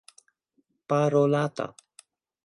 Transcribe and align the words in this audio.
parolata 0.87 1.67